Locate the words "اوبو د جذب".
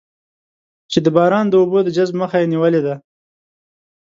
1.61-2.15